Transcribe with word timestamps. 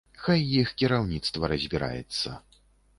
Хай 0.21 0.39
іх 0.61 0.71
кіраўніцтва 0.79 1.53
разбіраецца. 1.55 2.29